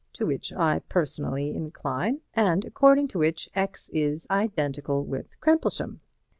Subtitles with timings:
[0.13, 5.99] 2, to which I personally incline, and according to which X is identical with Crimplesham.